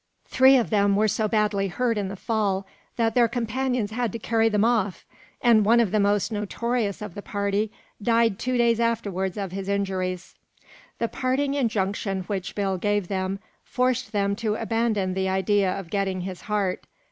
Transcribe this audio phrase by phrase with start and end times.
[0.25, 2.65] Three of them were so badly hurt in the fall
[2.95, 5.05] that their companions had to carry them off,
[5.43, 9.69] and one of the most notorious of the party died two days afterwards of his
[9.69, 10.33] injuries.
[10.97, 16.21] The parting injunction which Bill gave them forced them to abandon the idea of getting
[16.21, 16.83] his heart.